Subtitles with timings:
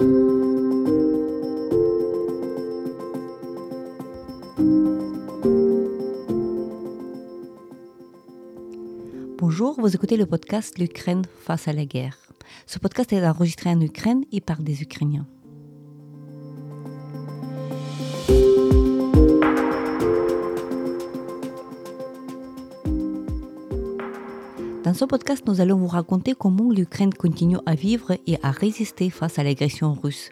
[0.00, 0.10] Bonjour,
[9.78, 12.18] vous écoutez le podcast L'Ukraine face à la guerre.
[12.66, 15.28] Ce podcast est enregistré en Ukraine et par des Ukrainiens.
[24.94, 29.10] Dans ce podcast, nous allons vous raconter comment l'Ukraine continue à vivre et à résister
[29.10, 30.30] face à l'agression russe.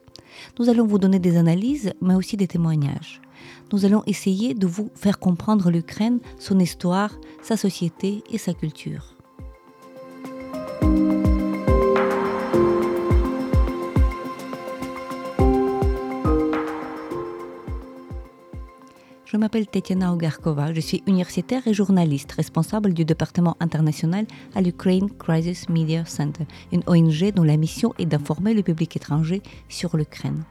[0.56, 3.20] Nous allons vous donner des analyses, mais aussi des témoignages.
[3.72, 7.10] Nous allons essayer de vous faire comprendre l'Ukraine, son histoire,
[7.42, 9.16] sa société et sa culture.
[19.42, 24.24] M'appelle Tetiana Ogarkova, je suis universitaire et journaliste responsable du département international
[24.54, 29.42] à l'Ukraine Crisis Media Center, une ONG dont la mission est d'informer le public étranger
[29.68, 30.44] sur l'Ukraine.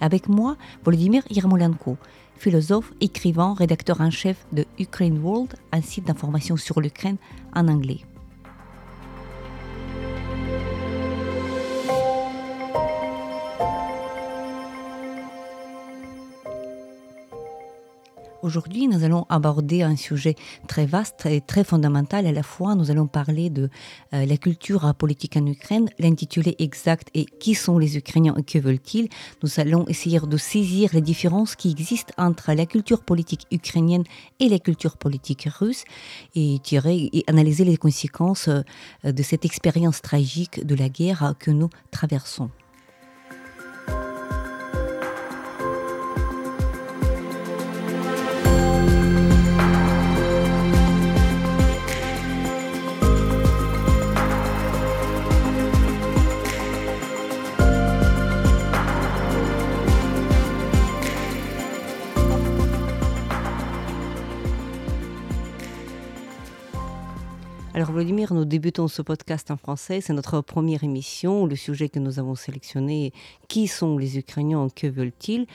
[0.00, 1.98] Avec moi, Volodymyr Yermolenko,
[2.36, 7.18] philosophe, écrivain, rédacteur en chef de Ukraine World, un site d'information sur l'Ukraine
[7.54, 8.00] en anglais.
[18.40, 20.36] Aujourd'hui, nous allons aborder un sujet
[20.68, 22.76] très vaste et très fondamental à la fois.
[22.76, 23.68] Nous allons parler de
[24.14, 25.88] euh, la culture politique en Ukraine.
[25.98, 29.08] L'intitulé exact est Qui sont les Ukrainiens et que veulent-ils?
[29.42, 34.04] Nous allons essayer de saisir les différences qui existent entre la culture politique ukrainienne
[34.38, 35.82] et la culture politique russe
[36.36, 38.62] et et analyser les conséquences euh,
[39.02, 42.50] de cette expérience tragique de la guerre que nous traversons.
[68.58, 70.00] Débutons ce podcast en français.
[70.00, 71.46] C'est notre première émission.
[71.46, 73.12] Le sujet que nous avons sélectionné
[73.46, 75.46] qui sont les Ukrainiens, que veulent-ils?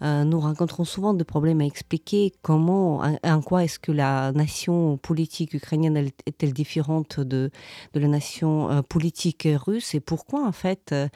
[0.00, 4.96] Euh, Nous rencontrons souvent des problèmes à expliquer comment, en, quoi est-ce que la nation
[4.96, 7.50] politique ukrainienne est-elle différente de,
[7.92, 9.94] de la nation euh, politique russe?
[9.94, 11.08] Et pourquoi en fait euh,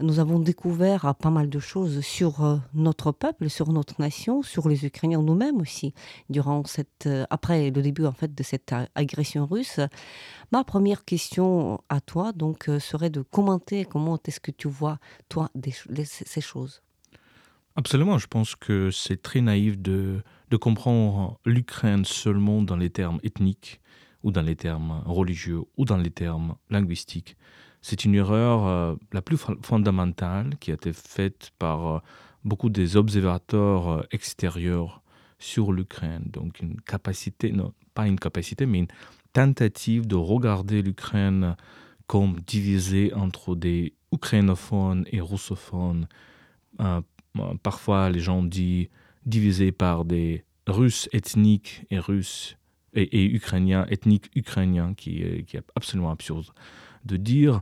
[0.00, 4.84] nous avons découvert pas mal de choses sur notre peuple, sur notre nation, sur les
[4.84, 5.94] Ukrainiens nous-mêmes aussi
[6.28, 9.78] durant cette après le début en fait de cette agression russe.
[10.50, 14.98] Ma première question à toi donc euh, serait de commenter comment est-ce que tu vois
[15.28, 15.50] toi
[16.04, 16.82] ces choses?
[17.76, 23.20] Absolument, je pense que c'est très naïf de, de comprendre l'Ukraine seulement dans les termes
[23.22, 23.80] ethniques
[24.22, 27.36] ou dans les termes religieux ou dans les termes linguistiques.
[27.82, 31.98] C'est une erreur euh, la plus fondamentale qui a été faite par euh,
[32.44, 35.02] beaucoup des observateurs extérieurs
[35.38, 36.24] sur l'Ukraine.
[36.26, 38.88] Donc une capacité, non pas une capacité, mais une
[39.38, 41.54] tentative de regarder l'Ukraine
[42.08, 46.08] comme divisée entre des ukrainophones et russophones.
[46.80, 47.00] Euh,
[47.62, 48.88] parfois, les gens disent
[49.26, 52.56] divisée par des Russes ethniques et Russes
[52.94, 56.46] et, Ukrainiens ethniques ukrainiens, qui, qui est absolument absurde
[57.04, 57.60] de dire.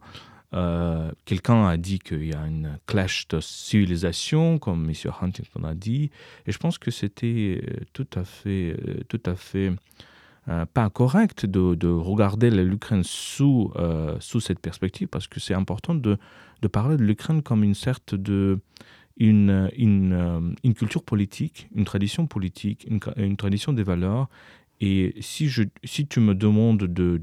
[0.54, 4.94] Euh, quelqu'un a dit qu'il y a une clash de civilisation, comme M.
[5.20, 6.10] Huntington a dit,
[6.46, 8.76] et je pense que c'était euh, tout à fait,
[9.08, 9.76] tout à fait euh,
[10.72, 15.94] pas correct de, de regarder l'Ukraine sous, euh, sous cette perspective, parce que c'est important
[15.94, 16.18] de,
[16.70, 18.60] parler de l'Ukraine comme une sorte de
[19.20, 24.28] euh, culture politique, une tradition politique, une, tradition des valeurs.
[24.80, 25.48] Et si,
[26.08, 27.20] tu me demandes de,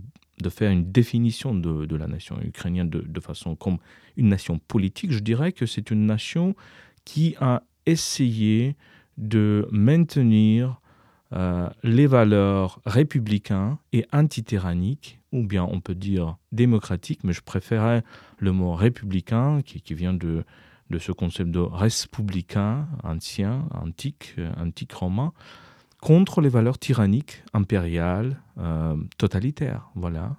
[0.50, 3.78] faire une définition de, la nation ukrainienne de, façon comme
[4.18, 6.56] une nation politique, je dirais que c'est une nation
[7.06, 8.76] qui a essayé
[9.18, 10.82] de maintenir
[11.34, 18.04] euh, les valeurs républicains et antityranniques, ou bien on peut dire démocratiques, mais je préférais
[18.38, 20.44] le mot républicain qui, vient de,
[20.90, 25.34] de ce concept de républicain ancien, antique, euh, antique romain,
[26.02, 29.90] contre les valeurs tyranniques, impériales, euh, totalitaires.
[29.96, 30.36] Voilà.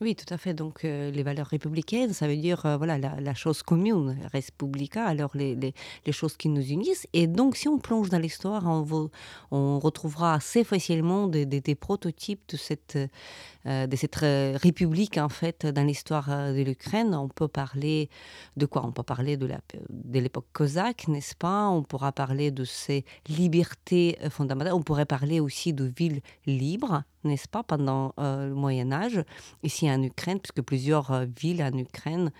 [0.00, 0.54] Oui, tout à fait.
[0.54, 5.30] Donc, euh, les valeurs républicaines, ça veut dire euh, voilà la, chose commune, respublica, alors
[5.34, 7.06] les, les, choses qui nous unissent.
[7.12, 12.56] Et donc, si on plonge dans l'histoire, on, retrouvera assez facilement des, des, prototypes de
[12.56, 12.98] cette,
[13.66, 17.14] euh, de cette république, en fait, dans l'histoire de l'Ukraine.
[17.14, 18.10] On peut parler
[18.56, 18.84] de quoi?
[18.84, 19.48] On peut parler de
[20.18, 21.68] l'époque cosaque, n'est-ce pas?
[21.68, 24.74] On pourra parler de ces libertés fondamentales.
[24.74, 29.22] On pourrait parler aussi de villes libres, n'est-ce pas, pendant le Moyen Âge.
[29.90, 32.30] En Ukraine, puisque plusieurs euh, villes en Ukraine,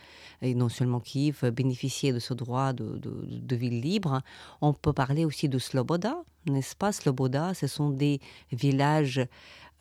[0.43, 4.21] et non seulement Kiev, bénéficiaient de ce droit de, de, ville libre.
[4.61, 6.93] On peut parler aussi de Sloboda, n'est-ce pas?
[6.93, 8.21] Sloboda, ce sont des
[8.53, 9.27] villages euh,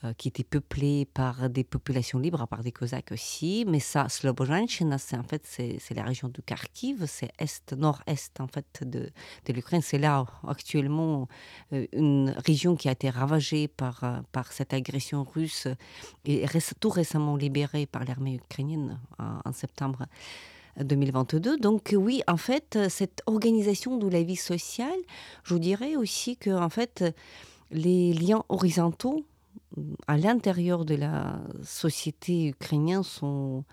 [0.05, 3.63] euh, qui était peuplée par des populations libres, par des Cosaques aussi.
[3.69, 8.47] Mais ça, Slobojanchina, c'est en fait c'est la région du Kharkiv, c'est est nord-est en
[8.47, 9.11] fait de,
[9.47, 9.81] l'Ukraine.
[9.81, 11.29] C'est là actuellement
[11.71, 15.67] euh, une région qui a été ravagée par euh, par cette agression russe
[16.25, 16.45] et
[16.81, 20.05] tout récemment libérée par l'armée ukrainienne en, en septembre.
[20.75, 21.57] 2022.
[21.57, 24.99] Donc oui, en fait, cette organisation de la vie sociale,
[25.43, 27.05] je vous dirais aussi que en fait,
[27.69, 29.23] les liens horizontaux
[30.07, 33.63] à l'intérieur de la société ukrainienne sont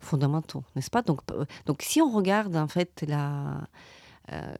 [0.00, 1.02] fondamentaux, n'est-ce pas?
[1.02, 3.66] Donc, euh, donc si on regarde en fait la,
[4.32, 4.54] euh,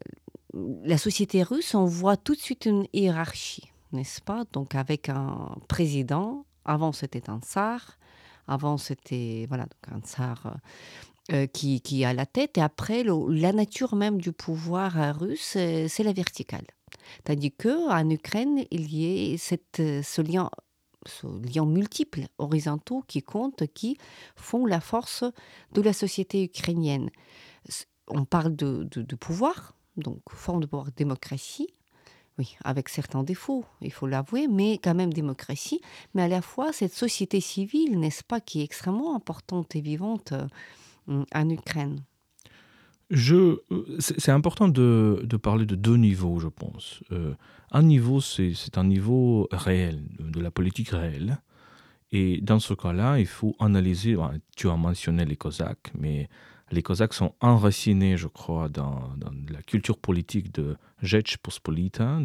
[0.85, 4.45] la société russe, on voit tout de suite une hiérarchie, n'est-ce pas?
[4.53, 7.99] Donc avec un président, avant c'était un tsar,
[8.49, 10.57] avant c'était voilà, donc un tsar
[11.33, 16.03] euh, qui, qui a la tête, et après la nature même du pouvoir russe, c'est
[16.03, 16.67] la verticale.
[17.25, 20.51] Tandis qu'en Ukraine, il y a ce lien
[21.25, 23.99] liens multiples, horizontaux, qui comptent, qui
[24.37, 25.25] font la force
[25.73, 27.11] de la société ukrainienne.
[28.09, 31.69] On parle de, de, de pouvoir, donc forme de pouvoir démocratie,
[32.39, 35.81] oui, avec certains défauts, il faut l'avouer, mais quand même démocratie,
[36.15, 40.33] mais à la fois cette société civile, n'est-ce pas, qui est extrêmement importante et vivante
[40.33, 42.05] euh, en Ukraine.
[43.11, 43.59] Je,
[43.99, 47.03] c'est important de, parler de deux niveaux, je pense.
[47.13, 47.35] Euh,
[47.71, 51.39] un niveau, c'est un niveau réel, de la politique réelle.
[52.13, 54.17] Et dans ce cas-là, il faut analyser,
[54.57, 56.29] tu as mentionné les Cosaques, mais
[56.71, 59.11] les Cosaques sont enracinés, je crois, dans,
[59.51, 62.19] la culture politique de Rzecz Pospolita,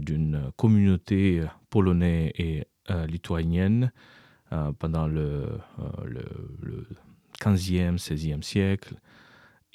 [0.00, 3.90] d'une euh, communauté polonaise et euh, lituanienne
[4.52, 5.48] euh, pendant le,
[5.80, 6.24] euh, le,
[6.62, 6.86] le
[7.40, 8.94] 15e, 16e siècle.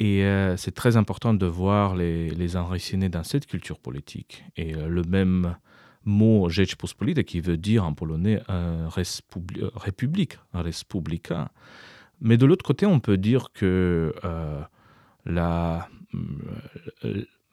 [0.03, 4.44] Et euh, c'est très important de voir les, enracinés dans cette culture politique.
[4.57, 5.57] Et euh, le même
[6.06, 8.89] mot Rzeczpospolita qui veut dire en polonais euh,
[9.75, 11.51] république, respublica.
[12.19, 14.12] Mais de l'autre côté, on peut dire que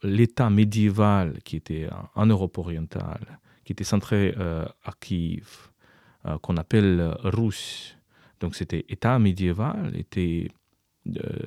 [0.03, 5.69] l'état médiéval qui était en Europe orientale, qui était centré à Kiev,
[6.41, 7.99] qu'on appelle Russe,
[8.41, 10.49] donc c'était état médiéval, était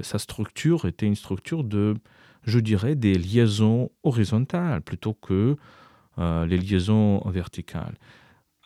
[0.01, 1.95] sa structure était une structure de
[2.43, 5.55] je dirais des liaisons horizontales plutôt que
[6.17, 7.95] euh, les liaisons verticales.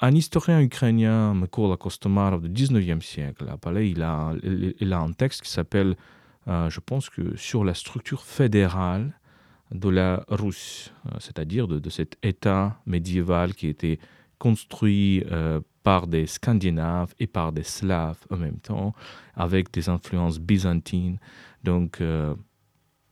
[0.02, 5.42] Un historien ukrainien Mikola Kostomarov du 19e siècle Palais il a, il a un texte
[5.42, 5.96] qui s'appelle
[6.48, 9.14] euh, je pense que sur la structure fédérale
[9.72, 14.00] de la Russe euh, c'est à dire de, de cet état médiéval qui était
[14.38, 18.96] construit euh, par des Scandinaves et par des Slaves en même temps,
[19.36, 21.20] avec des influences byzantines.
[21.64, 22.34] Donc, euh,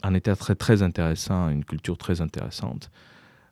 [0.01, 2.89] un état très, très intéressant, une culture très intéressante.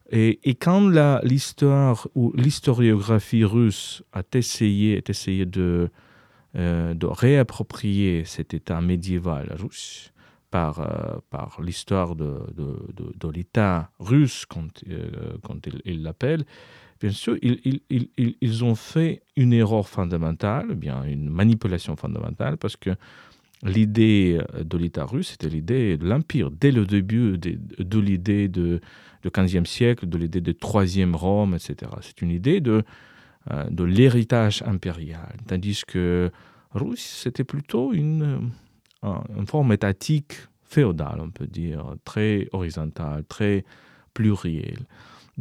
[0.09, 0.89] Et, et quand
[1.23, 5.91] l'histoire ou l'historiographie russe a essayé, est essayé de,
[6.56, 10.12] euh, de réapproprier cet état médiéval russe,
[10.50, 16.44] par, euh, par l'histoire de, de l'état russe, quand, euh, quand il l'appelle,
[17.01, 22.92] bien sûr, ils, ont fait une erreur fondamentale, bien une manipulation fondamentale, parce que
[23.63, 28.79] l'idée de l'État russe, c'était l'idée de l'Empire, dès le début de, l'idée de
[29.24, 31.91] 15e siècle, de l'idée de troisième Rome, etc.
[32.01, 32.84] C'est une idée de,
[33.50, 36.29] euh, de l'héritage impérial, tandis que
[36.74, 38.51] Russe, c'était plutôt une,
[39.03, 43.65] une forme étatique féodale, on peut dire, très horizontale, très
[44.13, 44.86] plurielle.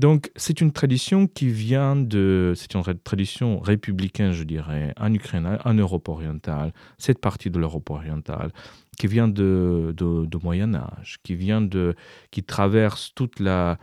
[0.00, 5.58] Donc c'est une tradition qui vient de c'est une tradition républicaine je dirais en Ukraine
[5.62, 8.50] en Europe orientale cette partie de l'Europe orientale
[8.96, 11.94] qui vient de, de, Moyen Âge qui vient de
[12.30, 13.76] qui traverse toute la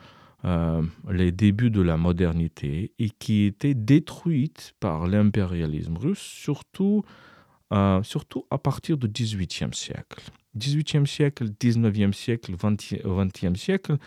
[0.43, 0.81] euh,
[1.12, 7.03] les débuts de la modernité et qui était détruite par l'impérialisme russe surtout
[7.71, 10.24] euh, surtout à partir du 18e siècle.
[10.57, 13.97] 18e siècle 19e siècle 20e, 20e siècle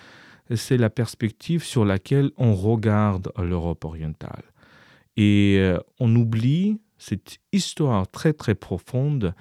[0.56, 4.44] c'est la perspective sur laquelle on regarde l'Europe orientale.
[5.16, 9.34] Et euh, on oublie cette histoire très très profonde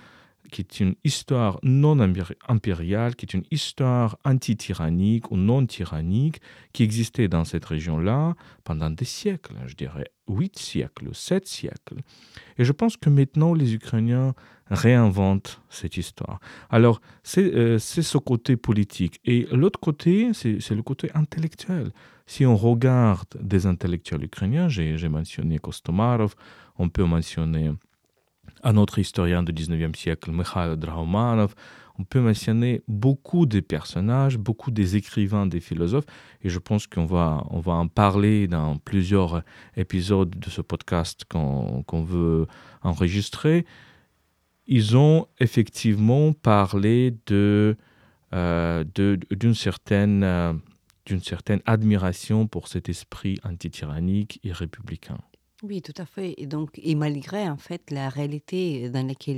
[0.49, 6.41] qui est une histoire non impériale, qui est une histoire anti-tyrannique ou non tyrannique
[6.73, 11.99] qui existait dans cette région-là pendant des siècles, je dirais huit siècles, sept siècles.
[12.57, 14.33] Et je pense que maintenant les Ukrainiens
[14.69, 16.39] réinventent cette histoire.
[16.69, 19.19] Alors c'est euh, ce côté politique.
[19.25, 21.91] Et l'autre côté, c'est le côté intellectuel.
[22.25, 26.35] Si on regarde des intellectuels ukrainiens, j'ai mentionné Kostomarov,
[26.77, 27.71] on peut mentionner
[28.63, 31.55] un autre historien du 19e siècle, Mikhail Draumanov.
[31.97, 36.05] On peut mentionner beaucoup de personnages, beaucoup des écrivains, des philosophes,
[36.41, 39.43] et je pense qu'on va, on va en parler dans plusieurs
[39.75, 42.47] épisodes de ce podcast qu'on qu veut
[42.83, 43.65] enregistrer.
[44.71, 47.73] Ils ont effectivement parlé euh,
[48.91, 50.53] d'une certaine, euh,
[51.23, 55.17] certaine admiration pour cet esprit antityrannique et républicain.
[55.61, 56.35] Oui, tout à fait.
[56.37, 59.35] Et donc, et malgré en fait la réalité dans laquelle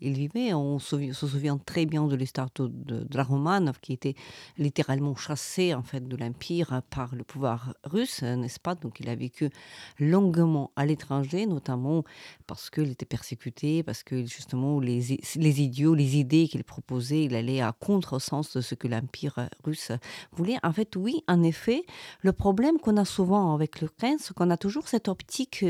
[0.00, 4.14] il, vivait, on se, souvient très bien de l'histoire de, la Romanov qui était
[4.56, 8.76] littéralement chassé en fait de l'empire par le pouvoir russe, n'est-ce pas?
[8.76, 9.50] Donc, il a vécu
[9.98, 12.04] longuement à l'étranger, notamment
[12.46, 17.34] parce qu'il était persécuté, parce que justement les, les idiots, les idées qu'il proposait, il
[17.34, 19.90] allait à contresens de ce que l'empire russe
[20.30, 20.58] voulait.
[20.62, 21.82] En fait, oui, en effet,
[22.20, 25.63] le problème qu'on a souvent avec l'Ukraine, c'est qu'on a toujours cette optique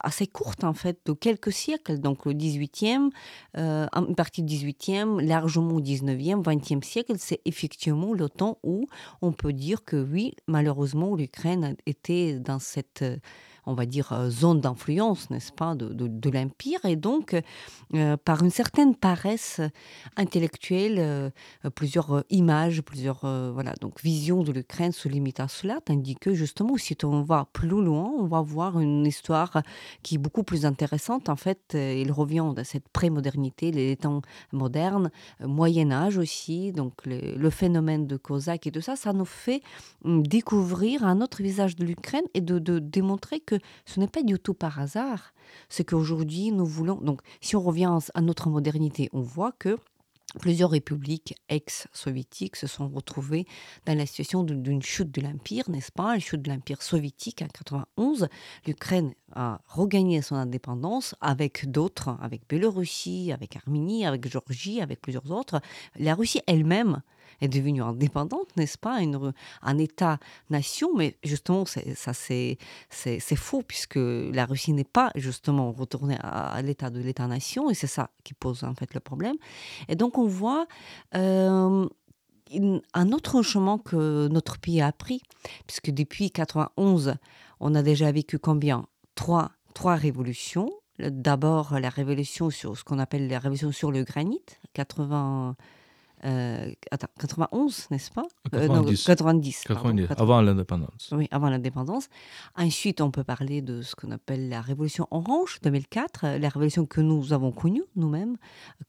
[0.00, 3.10] assez courte en fait, de quelques siècles, donc le 18e,
[3.56, 8.86] euh, une partie du 18e, largement au 19e, 20e siècle, c'est effectivement le temps où
[9.22, 13.04] on peut dire que oui, malheureusement, l'Ukraine était dans cette
[13.66, 17.40] on va dire, euh, zone d'influence, n'est-ce pas, de, de, l'Empire, et donc,
[17.94, 19.60] euh, par une certaine paresse
[20.16, 21.30] intellectuelle, euh,
[21.74, 26.76] plusieurs images, plusieurs voilà, donc visions de l'Ukraine se limitent à cela, tandis que justement,
[26.76, 29.62] si on va plus loin, on va voir une histoire
[30.02, 31.28] qui est beaucoup plus intéressante.
[31.28, 37.36] En fait, il revient dans cette pré-modernité, les temps modernes, Moyen Âge aussi, donc le,
[37.36, 39.62] le phénomène de Cosaque et tout ça, ça nous fait
[40.04, 44.22] hum, découvrir un autre visage de l'Ukraine et de, de démontrer que ce n'est pas
[44.22, 45.32] du tout par hasard.
[45.68, 46.96] C'est qu'aujourd'hui, nous voulons.
[46.96, 49.76] Donc, si on revient à notre modernité, on voit que
[50.38, 53.46] plusieurs républiques ex-soviétiques se sont retrouvées
[53.86, 56.14] dans la situation d'une chute de l'Empire, n'est-ce pas?
[56.14, 58.28] La chute de l'Empire soviétique en 91.
[58.66, 65.30] L'Ukraine a regagné son indépendance avec d'autres, avec Biélorussie, avec Arménie, avec Géorgie, avec plusieurs
[65.32, 65.60] autres.
[65.98, 67.02] La Russie elle-même
[67.40, 69.00] est devenue indépendante, n'est-ce pas,
[69.62, 72.56] un État-nation, mais justement, ça c'est
[73.36, 78.10] faux, puisque la Russie n'est pas justement retournée à, l'état de l'État-nation, et c'est ça
[78.24, 79.36] qui pose en fait le problème.
[79.88, 80.66] Et donc on voit
[81.14, 81.88] euh,
[82.94, 85.22] un autre chemin que notre pays a pris,
[85.66, 87.14] puisque depuis 91,
[87.60, 88.86] on a déjà vécu combien?
[89.14, 90.70] Trois, trois révolutions.
[90.98, 94.42] D'abord la révolution sur ce qu'on appelle la révolution sur le granit,
[94.74, 95.56] 80,
[96.24, 98.24] euh, attends, 91, n'est-ce pas?
[98.52, 98.56] 90.
[98.56, 101.10] Euh, non, 90, 90 pardon, avant l'indépendance.
[101.12, 102.08] Oui, avant l'indépendance.
[102.56, 107.00] Ensuite, on peut parler de ce qu'on appelle la révolution orange, 2004, la révolution que
[107.00, 108.36] nous avons connue nous-mêmes,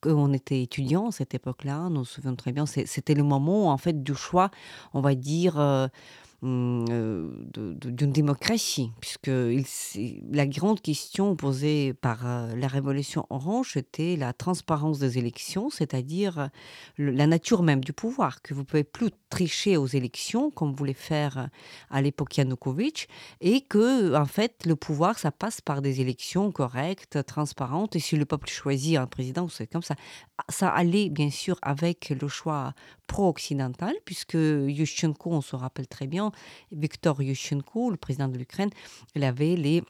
[0.02, 3.78] qu'on était étudiants à cette époque-là, nous nous souvenons très bien, c'était le moment en
[3.78, 4.52] fait du choix,
[4.94, 5.60] on va dire...
[5.60, 5.88] Euh, euh,
[6.42, 9.30] d'une démocratie, puisque
[10.32, 16.50] la grande question posée par euh, la révolution orange était la transparence des élections, c'est-à-dire
[16.98, 21.50] la nature même du pouvoir, que vous pouvez plus tricher aux élections comme voulait faire
[21.92, 23.08] à l'époque Yanukovych,
[23.40, 28.16] et que en fait le pouvoir ça passe par des élections correctes, transparentes, et si
[28.16, 29.96] le peuple choisit un président, c'est comme ça.
[30.50, 32.74] Ça allait bien sûr avec le choix
[33.06, 36.31] pro-occidental, puisque Yushchenko, on se rappelle très bien,
[36.72, 38.70] Viktor Yushchenko, le président de l'Ukraine,
[39.16, 39.84] il avait les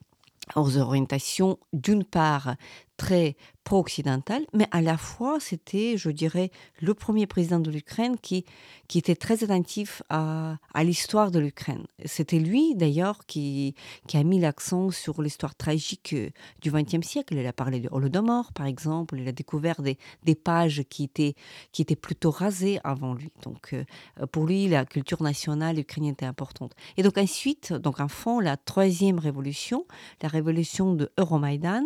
[0.55, 2.55] orientations d'une part
[3.01, 8.45] très pro-occidental, mais à la fois, c'était, je dirais, le premier président de l'Ukraine qui,
[8.87, 11.87] qui était très attentif à, à l'histoire de l'Ukraine.
[12.05, 13.73] C'était lui, d'ailleurs, qui,
[14.07, 16.29] qui a mis l'accent sur l'histoire tragique euh,
[16.61, 17.35] du XXe siècle.
[17.35, 19.17] Il a parlé de Holodomor, par exemple.
[19.17, 21.33] Il a découvert des, des pages qui étaient,
[21.71, 23.31] qui étaient plutôt rasées avant lui.
[23.41, 23.83] Donc, euh,
[24.31, 26.73] pour lui, la culture nationale ukrainienne était importante.
[26.97, 29.87] Et donc, ensuite, donc, en fond, la troisième révolution,
[30.21, 31.85] la révolution de Euromaïdan,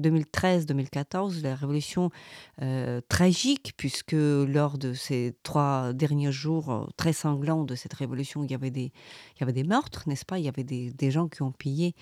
[0.00, 2.10] 2013-2014, la révolution
[2.62, 8.44] euh, tragique, puisque lors de ces trois derniers jours euh, très sanglants de cette révolution,
[8.44, 8.92] il y avait des,
[9.36, 10.38] il y avait des meurtres, n'est-ce pas?
[10.38, 11.94] Il y avait des, gens qui ont payé,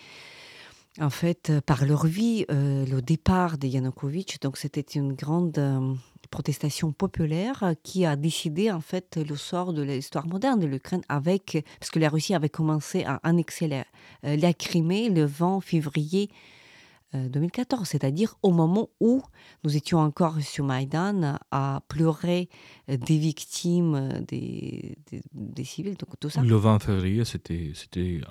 [1.00, 4.40] en fait, euh, par leur vie, le départ de Yanukovych.
[4.40, 5.60] Donc, c'était une grande
[6.30, 11.62] protestation populaire qui a décidé, en fait, le sort de l'histoire moderne de l'Ukraine, avec,
[11.78, 13.84] parce que la Russie avait commencé à annexer la,
[14.22, 16.30] la Crimée le 20 février
[17.14, 19.22] 2014, c'est-à-dire au moment où
[19.64, 22.48] nous étions encore sur Maïdan à pleurer
[22.88, 24.96] des victimes, des,
[25.32, 26.42] des, civils, tout ça.
[26.42, 27.72] Le 20 février, c'était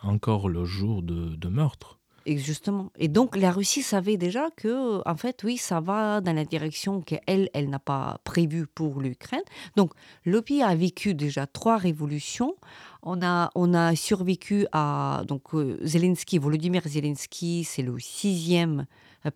[0.01, 2.00] encore le jour de, de meurtre.
[2.25, 2.91] Et justement.
[2.97, 7.01] Et donc, la Russie savait déjà que, en fait, oui, ça va dans la direction
[7.01, 9.41] qu'elle, elle, n'a pas prévue pour l'Ukraine.
[9.75, 12.55] Donc, le pays a vécu déjà trois révolutions.
[13.01, 15.23] On a, on a survécu à.
[15.27, 18.85] Donc, euh, Zelensky, Volodymyr Zelensky, c'est le sixième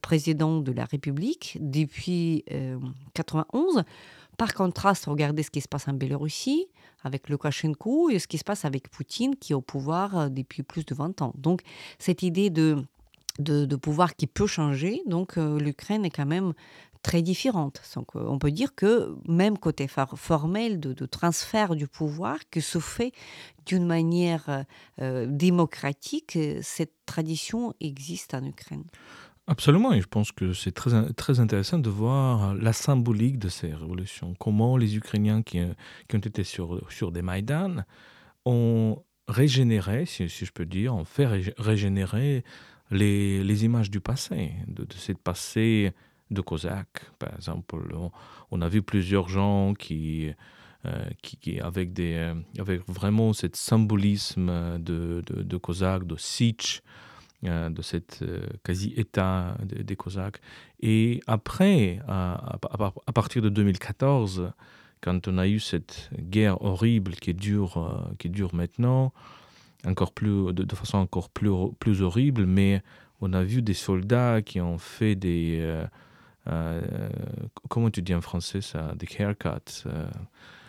[0.01, 3.84] président de la République depuis 1991.
[4.38, 6.68] Par contraste, regardez ce qui se passe en Biélorussie
[7.04, 10.86] avec Lukashenko et ce qui se passe avec Poutine qui est au pouvoir depuis plus
[10.86, 11.34] de 20 ans.
[11.38, 11.62] Donc
[12.00, 12.84] cette idée de,
[13.39, 16.54] de, pouvoir qui peut changer, donc l'Ukraine est quand même
[17.01, 17.82] très différente.
[17.94, 23.12] Donc, on peut dire que même côté formel de, transfert du pouvoir, que se fait
[23.68, 24.65] d'une manière
[25.00, 28.86] démocratique, cette tradition existe en Ukraine.
[29.48, 33.72] Absolument, et je pense que c'est très, très intéressant de voir la symbolique de ces
[33.72, 34.34] révolutions.
[34.40, 35.60] Comment les Ukrainiens qui,
[36.08, 37.84] qui ont été sur, sur des Maïdan
[38.46, 41.28] ont régénéré, si, je peux dire, ont fait
[41.60, 42.44] régénérer
[42.90, 45.94] les, les images du passé, de, de ce passé
[46.32, 47.12] de Cosaques.
[47.20, 47.75] Par exemple,
[48.50, 50.32] on, a vu plusieurs gens qui,
[50.86, 56.82] euh, qui, avec, des, avec vraiment ce symbolisme de, de, de Cosaques, de euh,
[57.46, 60.40] de cette euh, quasi-État des, Cosaques.
[60.82, 62.58] Et après, à,
[63.14, 64.52] partir de 2014,
[65.02, 69.14] quand on a eu cette guerre horrible qui dure, euh, qui dure maintenant,
[69.86, 72.82] encore plus, de, façon encore plus, plus horrible, mais
[73.22, 75.84] on a vu des soldats qui ont fait des...
[77.70, 79.88] comment tu dis en français ça Des haircuts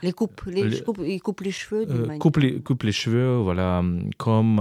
[0.03, 1.87] les coupes, les, ils coupent les cheveux.
[2.19, 3.83] Coupe les, coupe les cheveux, voilà,
[4.19, 4.61] comme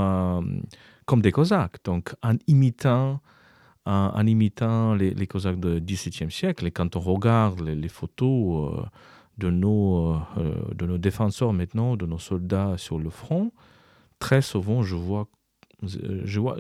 [1.05, 3.21] comme des Cosaques, donc en imitant,
[3.85, 6.65] en, imitant les, les, Cosaques du XVIIe siècle.
[6.65, 8.83] Et quand on regarde les, photos euh,
[9.37, 10.19] de, nos, euh,
[10.73, 13.51] de nos défenseurs maintenant, de nos soldats sur le front,
[14.19, 15.27] très souvent je vois,
[15.83, 16.57] je vois,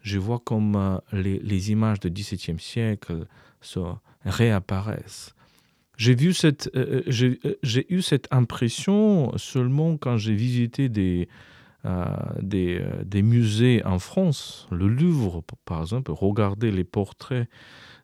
[0.00, 3.26] je vois comme euh, les, images du XVIIe siècle
[3.60, 3.80] se
[4.24, 5.34] réapparaissent.
[5.96, 6.32] J'ai eu
[8.02, 11.55] cette impression seulement quand j'ai visité des, euh,
[12.40, 17.48] des, euh, des, musées en France, le Louvre par exemple, regarder les portraits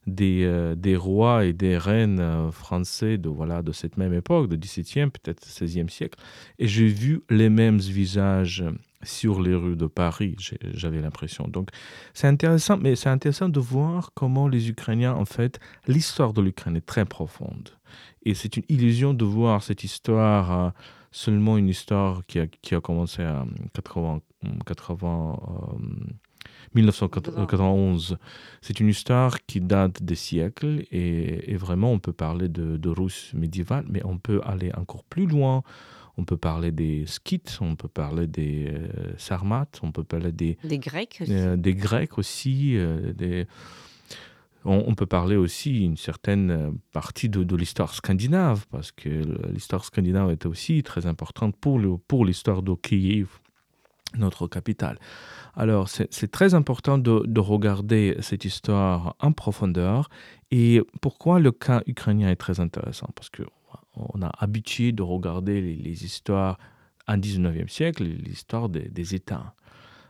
[0.06, 4.56] des, euh, des rois et des reines français de, voilà, de cette même époque, du
[4.56, 6.18] XVIIe, peut-être XVIe siècle,
[6.58, 8.64] et j'ai vu les mêmes visages
[9.04, 10.36] sur les rues de Paris,
[10.74, 11.48] j'avais l'impression.
[11.48, 11.70] Donc
[12.14, 16.76] c'est intéressant, mais c'est intéressant de voir comment les Ukrainiens, en fait, l'histoire de l'Ukraine
[16.76, 17.70] est très profonde.
[18.24, 20.72] Et c'est une illusion de voir cette histoire
[21.12, 24.20] seulement une histoire qui a, qui a commencé en 80,
[24.66, 25.38] 80,
[26.74, 28.16] 1991.
[28.60, 33.32] C'est une histoire qui date des siècles et, vraiment on peut parler de, de Russe
[33.34, 35.62] médiévale, mais on peut aller encore plus loin.
[36.18, 40.58] On peut parler des Scythes, on peut parler des euh, Sarmates, on peut parler des,
[40.62, 41.32] des Grecs aussi.
[41.32, 43.46] Euh, des Grecs aussi, euh, des,
[44.64, 49.08] on, peut parler aussi une certaine euh, partie de, l'histoire scandinave, parce que
[49.52, 53.28] l'histoire scandinave était aussi très importante pour, pour l'histoire de Kiev,
[54.16, 54.98] notre capitale.
[55.54, 60.08] Alors, c'est très important de, regarder cette histoire en profondeur.
[60.50, 66.04] Et pourquoi le cas ukrainien est très intéressant Parce qu'on a habitué de regarder les,
[66.04, 66.58] histoires
[67.08, 69.54] en 19e siècle, l'histoire des États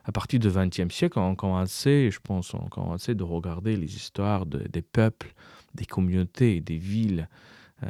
[0.05, 4.83] à partir du XXe siècle, on commençait, je pense, on de regarder les histoires des
[4.83, 5.33] peuples,
[5.75, 7.29] des communautés, des villes,
[7.85, 7.89] euh,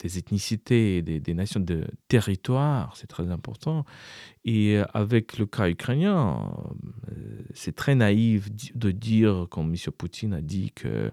[0.00, 3.86] des ethnicités, des, nations de territoire, c'est très important.
[4.44, 6.52] Et euh, avec le cas ukrainien,
[7.10, 9.76] euh, c'est très naïf de dire, comme M.
[9.96, 11.10] Poutine a dit, que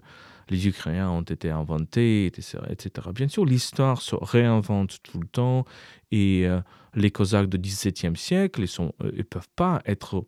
[0.50, 3.08] les Ukrainiens ont été inventés, etc.
[3.14, 5.64] Bien sûr, l'histoire se réinvente tout le temps
[6.10, 6.46] et
[6.94, 10.26] les Cosaques du XVIIe siècle, ne ils peuvent pas être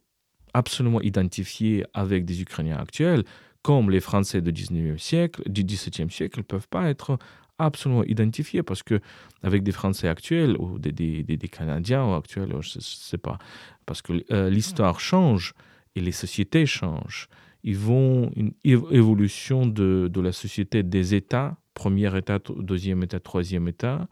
[0.55, 3.25] absolument identifiés avec des Ukrainiens actuels,
[3.63, 7.19] comme les Français du XIXe siècle, du XVIIe siècle, ne peuvent pas être
[7.59, 9.01] absolument identifiés parce que
[9.43, 13.39] avec des Français actuels ou des, Canadiens actuels, je ne sais pas,
[13.87, 15.55] parce que euh, l'histoire change
[15.95, 17.29] et les sociétés changent.
[17.65, 24.01] Ils vont une évolution de, la société des États, premier État, deuxième État, troisième État,
[24.01, 24.07] euh,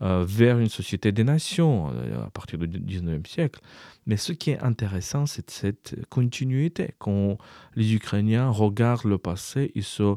[0.00, 3.60] vers une société des nations euh, à partir du 19e siècle.
[4.06, 6.94] Mais ce qui est intéressant, c'est cette continuité.
[6.98, 7.36] Quand
[7.76, 10.16] les Ukrainiens regardent le passé, ils se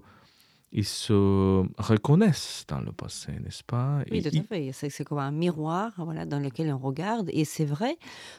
[0.76, 4.00] ils se reconnaissent dans le passé, n'est-ce pas?
[4.10, 4.72] Oui, tout à fait.
[4.74, 7.30] C'est comme un miroir voilà, dans lequel on regarde.
[7.32, 7.96] Et c'est vrai.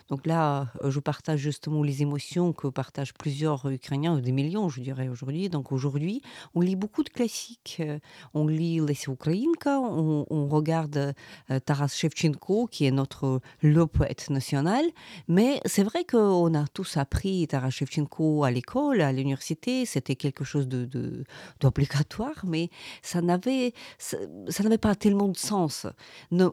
[0.08, 4.80] Donc là, euh, je partage justement les émotions que partagent plusieurs Ukrainiens, des millions, je
[4.80, 5.48] dirais, aujourd'hui.
[5.48, 6.22] Donc aujourd'hui,
[6.56, 7.76] on lit beaucoup de classiques.
[7.78, 8.00] Euh,
[8.34, 11.14] on lit Les Ukrainka, on, on regarde
[11.50, 14.84] euh, Taras Shevchenko, qui est notre le poète national.
[15.28, 19.86] Mais c'est vrai qu'on a tous appris Taras Shevchenko à l'école, à l'université.
[19.86, 22.22] C'était quelque chose d'obligatoire.
[22.22, 22.70] De, mais
[23.02, 24.16] ça n'avait, ça,
[24.62, 25.86] n'avait pas tellement de sens.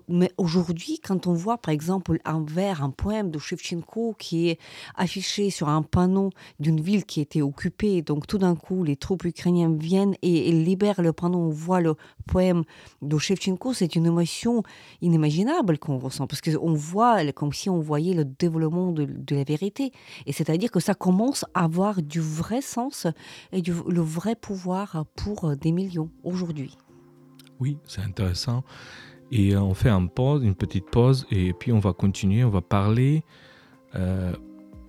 [0.08, 4.60] mais aujourd'hui, quand on voit par exemple un vers, un poème de Shevchenko qui est
[4.96, 6.30] affiché sur un panneau
[6.60, 11.02] d'une ville qui était occupée, donc tout d'un coup les troupes ukrainiennes viennent et, libèrent
[11.02, 11.96] le panneau, on voit le
[12.28, 12.64] poème
[13.02, 14.64] de Shevchenko, c'est une émotion
[15.02, 19.44] inimaginable qu'on ressent, parce qu'on voit comme si on voyait le développement de, de la
[19.44, 19.92] vérité.
[20.26, 23.08] Et c'est-à-dire que ça commence à avoir du vrai sens
[23.52, 26.78] et du, le vrai pouvoir pour des millions aujourd'hui.
[27.60, 28.64] Oui, c'est intéressant.
[29.32, 32.62] Et on fait un pause, une petite pause et puis on va continuer, on va
[32.62, 33.24] parler
[33.96, 34.34] euh,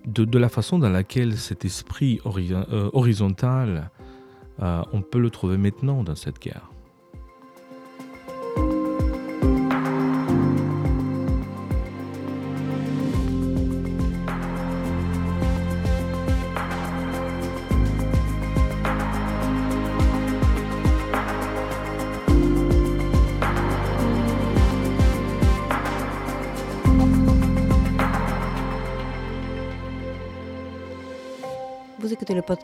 [0.05, 3.89] de, de, la façon dans laquelle cet esprit euh, horizontal,
[4.61, 6.72] euh, on peut le trouver maintenant dans cette guerre.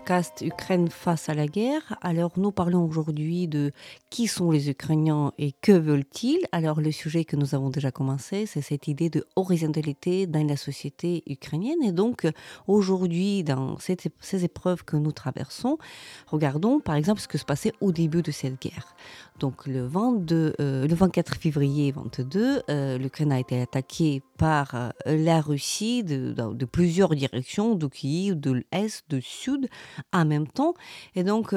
[0.10, 1.96] Podcast Ukraine face à la guerre.
[2.02, 3.72] Alors nous parlons aujourd'hui de
[4.10, 6.48] qui sont les Ukrainiens et que veulent-ils.
[6.52, 10.58] Alors le sujet que nous avons déjà commencé, c'est cette idée de horizontalité dans la
[10.58, 11.84] société ukrainienne.
[11.84, 12.28] Et donc
[12.66, 15.78] aujourd'hui, dans ces épreuves que nous traversons,
[16.26, 18.96] regardons par exemple ce que se passait au début de cette guerre.
[19.40, 25.40] Donc le, 22, euh, 24 février 22, euh, l'Ukraine a été attaquée par euh, la
[25.40, 29.70] Russie de, de, plusieurs directions, de Kiev, de l'Est, du Sud,
[30.14, 30.74] en même temps.
[31.16, 31.54] Et donc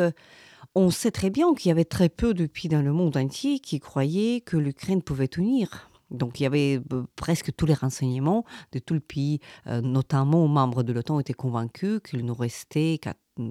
[0.75, 3.59] on sait très bien qu'il y avait très peu de pays dans le monde entier
[3.59, 5.91] qui croyaient que l'Ukraine pouvait tenir.
[6.11, 6.81] Donc il y avait
[7.17, 12.25] presque tous les renseignements de tout le pays, notamment membres de l'OTAN étaient convaincus qu'il
[12.25, 13.01] nous restait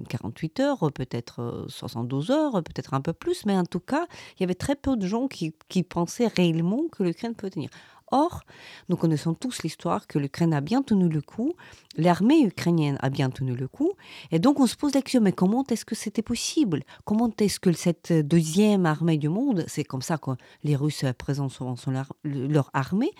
[0.08, 4.44] 48 heures, peut-être 72 heures, peut-être un peu plus, mais en tout cas, il y
[4.44, 7.70] avait très peu de gens qui, qui pensaient réellement que l'Ukraine peut tenir.
[8.12, 8.42] Or,
[8.88, 11.54] nous connaissons tous l'histoire que l'Ukraine a bien tenu le coup,
[11.96, 13.92] l'armée ukrainienne a bien tenu le coup,
[14.30, 16.82] et donc on se pose la question, mais comment est-ce que c'était possible?
[17.06, 21.52] Comment est-ce que cette deuxième armée du monde, c'est comme ça que les Russes présentent
[21.52, 23.10] souvent leur, leur armée,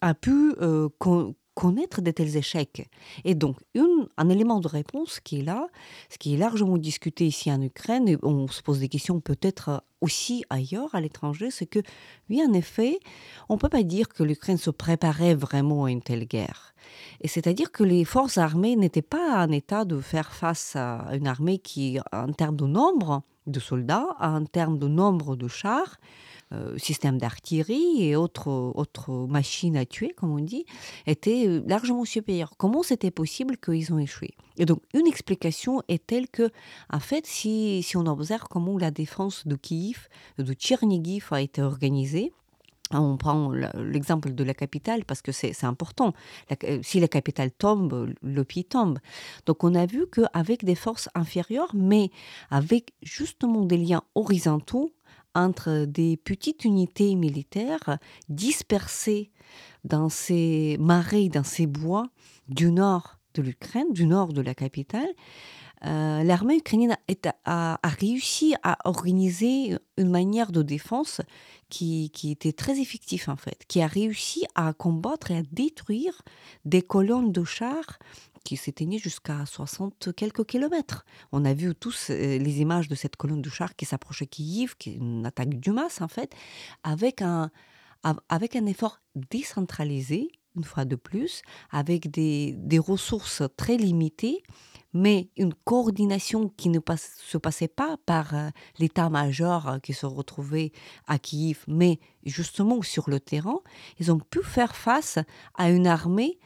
[0.00, 0.88] a pu euh,
[1.60, 2.88] connaître de tels échecs.
[3.24, 5.66] Et donc, une, un élément de réponse qui est là,
[6.08, 9.84] ce qui est largement discuté ici en Ukraine, et on se pose des questions peut-être
[10.00, 11.80] aussi ailleurs, à l'étranger, c'est que,
[12.30, 12.98] oui, en effet,
[13.50, 16.69] on ne peut pas dire que l'Ukraine se préparait vraiment à une telle guerre.
[17.20, 21.26] Et c'est-à-dire que les forces armées n'étaient pas en état de faire face à une
[21.26, 25.98] armée qui, en termes de nombre de soldats, en termes de nombre de chars,
[26.52, 28.74] euh, système d'artillerie et autres,
[29.28, 30.64] machines à tuer, comme on dit,
[31.06, 32.54] étaient euh, largement supérieurs.
[32.56, 34.30] Comment c'était possible qu'ils ont échoué?
[34.58, 36.50] Et donc, une explication est telle que,
[36.92, 41.62] en fait, si, si on observe comment la défense de Kiev, de Tchernigiv a été
[41.62, 42.32] organisée,
[42.98, 46.12] on prend l'exemple de la capitale parce que c'est important.
[46.64, 48.98] Euh, si la capitale tombe, le pays tombe.
[49.46, 52.10] Donc on a vu qu'avec des forces inférieures, mais
[52.50, 54.92] avec justement des liens horizontaux
[55.34, 57.98] entre des petites unités militaires
[58.28, 59.30] dispersées
[59.84, 62.08] dans ces marais, dans ces bois
[62.48, 65.08] du nord de l'Ukraine, du nord de la capitale,
[65.86, 66.96] euh, l'armée ukrainienne
[67.44, 71.22] a, réussi à organiser une manière de défense
[71.68, 76.22] qui, était très effective en fait, qui a réussi à combattre et à détruire
[76.64, 77.98] des colonnes de chars
[78.44, 81.04] qui s'éteignait jusqu'à 60 quelques kilomètres.
[81.32, 84.74] On a vu tous euh, les images de cette colonne de chars qui s'approchait Kiev,
[84.78, 86.34] qui est une attaque du masse en fait,
[86.82, 87.50] avec un,
[88.28, 94.42] avec un effort décentralisé, une fois de plus, avec des, des ressources très limitées,
[94.92, 100.72] mais une coordination qui ne se passait pas par euh, l'état-major qui se retrouvait
[101.06, 103.60] à Kiev, mais justement sur le terrain,
[103.98, 105.18] ils ont pu faire face
[105.54, 106.38] à une armée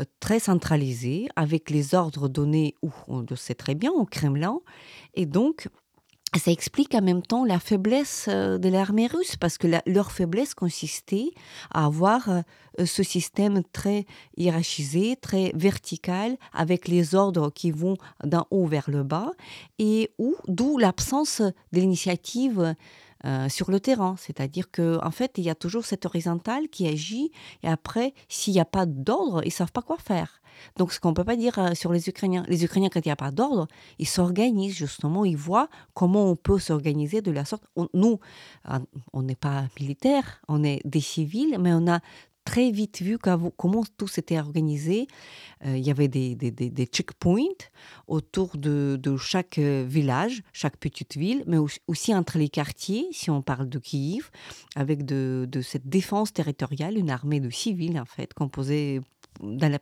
[0.00, 4.60] euh, très centralisé, avec les ordres donnés, où on le sait très bien, au Kremlin.
[5.14, 5.68] Et donc,
[6.38, 10.54] ça explique en même temps la faiblesse euh, de l'armée russe, parce que leur faiblesse
[10.54, 11.30] consistait
[11.70, 12.42] à avoir euh,
[12.84, 14.04] ce système très
[14.36, 19.30] hiérarchisé, très vertical, avec les ordres qui vont d'un haut vers le bas,
[19.78, 21.40] et où, d'où l'absence
[21.72, 21.80] de
[23.24, 24.16] euh, sur le terrain.
[24.18, 27.32] C'est-à-dire qu'en en fait, il y a toujours cette horizontale qui agit
[27.62, 30.40] et après, s'il n'y a pas d'ordre, ils ne savent pas quoi faire.
[30.76, 32.44] Donc, ce qu'on ne peut pas dire euh, sur les Ukrainiens.
[32.48, 33.66] Les Ukrainiens, quand il n'y a pas d'ordre,
[33.98, 37.64] ils s'organisent justement, ils voient comment on peut s'organiser de la sorte.
[37.92, 38.20] nous,
[38.70, 38.78] euh,
[39.12, 42.00] on n'est pas militaire, on est des civils, mais on a
[42.44, 45.06] très vite vu comment tout s'était organisé.
[45.66, 47.40] Euh, il y avait des, checkpoints
[48.06, 53.42] autour de, chaque euh, village, chaque petite ville, mais aussi entre les quartiers, si on
[53.42, 54.30] parle de Kiev,
[54.76, 59.00] avec de, cette défense territoriale, une armée de civils, en fait, composée
[59.40, 59.78] dans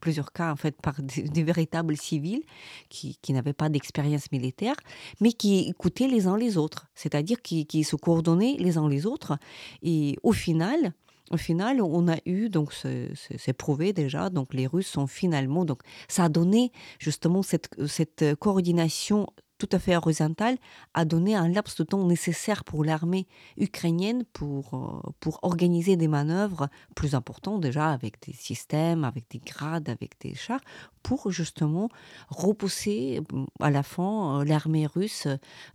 [0.00, 2.42] plusieurs cas en fait par des, véritables civils
[2.88, 4.76] qui, n'avaient pas d'expérience militaire,
[5.20, 9.36] mais qui écoutaient les uns les autres, c'est-à-dire qui, se coordonnaient les uns les autres.
[9.82, 10.94] Et au final,
[11.30, 15.80] au final, on a eu, donc c'est prouvé déjà, donc les Russes sont finalement, donc
[16.08, 19.26] ça a donné justement cette, cette coordination
[19.64, 20.58] tout à fait horizontale
[20.92, 26.08] a donné un laps de temps nécessaire pour l'armée ukrainienne pour, euh, pour organiser des
[26.08, 30.60] manœuvres plus importantes déjà avec des systèmes, avec des grades, avec des chars,
[31.02, 31.88] pour justement
[32.28, 33.20] repousser
[33.60, 35.28] à la fin euh, l'armée russe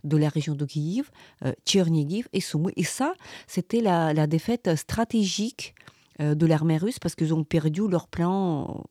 [0.04, 1.10] de la région de Kiev,
[1.44, 2.72] euh, Tchernigiv et Soumy.
[2.76, 3.14] Et ça,
[3.48, 8.84] c'était la, la défaite stratégique euh, de l'armée russe parce qu'ils ont perdu leur plan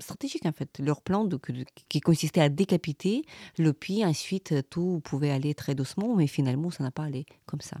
[0.00, 1.28] stratégique en fait, leur plan
[1.88, 3.24] qui consistait à décapiter
[3.56, 7.60] le puis ensuite tout pouvait aller très doucement, mais finalement ça n'a pas allé comme
[7.60, 7.78] ça.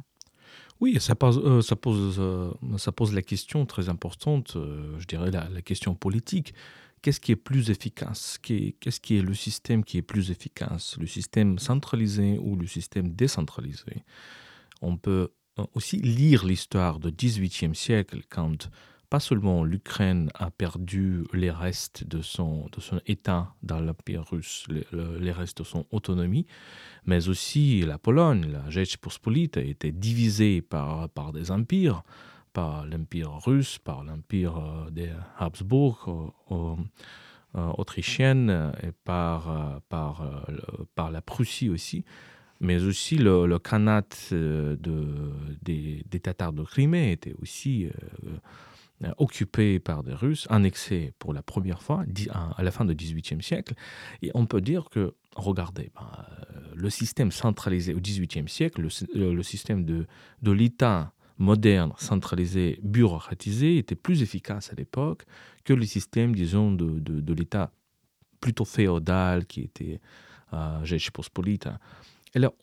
[0.80, 5.30] Oui, ça pose, euh, ça, pose, euh, ça pose la question très importante, je dirais
[5.30, 6.54] la, la, question politique.
[7.02, 8.38] Qu'est-ce qui est plus efficace?
[8.42, 10.98] Qu'est-ce qui est le système qui est plus efficace?
[10.98, 14.04] Le système centralisé ou le système décentralisé?
[14.82, 15.30] On peut
[15.74, 18.70] aussi lire l'histoire du XVIIIe siècle quand
[19.08, 24.66] pas seulement l'Ukraine a perdu les restes de son, de son État dans l'Empire russe,
[24.92, 26.46] les, restes de son autonomie,
[27.06, 32.04] mais aussi la Pologne, la Rzeczpospolita, a été divisée par, par des empires,
[32.52, 36.76] par l'Empire russe, par l'Empire euh, des Habsbourg, euh,
[37.56, 42.04] euh, autrichienne, et par, euh, par, euh, par la Prussie aussi
[42.60, 47.90] mais aussi le, le Khanat euh, de, des, des Tatars de Crimée était aussi euh,
[49.04, 52.04] euh, occupé par des Russes, annexé pour la première fois
[52.56, 53.74] à la fin du XVIIIe siècle.
[54.22, 56.26] Et on peut dire que, regardez, ben,
[56.74, 60.06] le système centralisé au XVIIIe siècle, le, le système de,
[60.42, 65.24] de l'État moderne, centralisé, bureaucratisé, était plus efficace à l'époque
[65.64, 67.72] que le système, disons, de, de, l'État
[68.40, 70.00] plutôt féodal qui était
[70.52, 70.84] euh,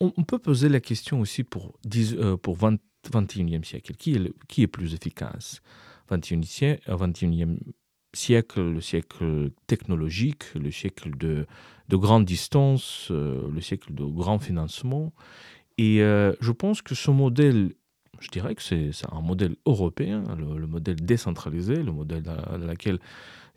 [0.00, 2.78] On, peut poser la question aussi pour, 10, euh, pour 20,
[3.12, 3.92] 21e siècle.
[3.94, 4.14] Qui
[4.62, 5.60] est, plus efficace?
[6.10, 7.58] 21e, siècle, 21e
[8.14, 11.46] siècle, le siècle technologique, le siècle de,
[11.88, 15.12] de grande distance, euh, le siècle de grand financement?
[15.76, 17.74] Et euh, je pense que ce modèle,
[18.20, 22.98] je dirais que c'est un modèle européen, le, le modèle décentralisé, le modèle dans lequel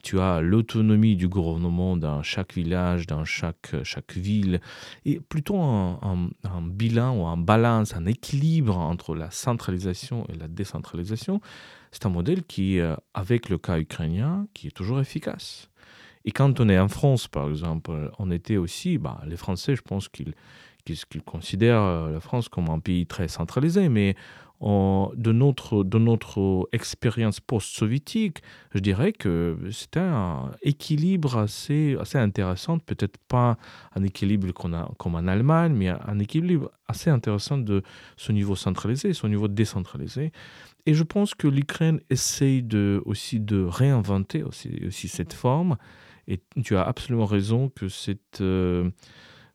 [0.02, 4.62] tu as l'autonomie du gouvernement dans chaque village, dans chaque, chaque ville,
[5.06, 6.30] et plutôt un,
[6.64, 11.42] bilan ou un balance, un équilibre entre la centralisation et la décentralisation.
[11.92, 15.70] C'est un modèle qui, euh, avec le cas ukrainien, qui est toujours efficace.
[16.24, 19.82] Et quand on est en France, par exemple, on était aussi, bah, les Français, je
[19.82, 20.34] pense qu'ils
[20.86, 24.16] qu qu considèrent euh, la France comme un pays très centralisé, mais
[24.62, 28.44] de notre, de notre expérience post-soviétique,
[28.76, 33.58] je dirais que c'était un équilibre assez, assez intéressant, peut-être pas
[33.96, 37.82] un équilibre qu'on a comme en Allemagne, mais un équilibre assez intéressant de
[38.18, 40.32] ce niveau centralisé, son niveau décentralisé.
[40.86, 42.64] Et je pense que l'Ukraine essaye
[43.06, 45.78] aussi de réinventer aussi cette forme.
[46.28, 48.42] Et tu as absolument raison que cette...
[48.42, 48.92] Euh,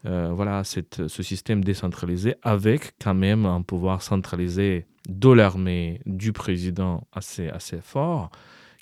[0.06, 7.06] Euh, voilà ce système décentralisé avec quand même un pouvoir centralisé de l'armée du président
[7.12, 8.30] assez assez fort